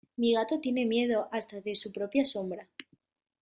[0.17, 2.67] Mi gato tiene miedo hasta de su propia sombra.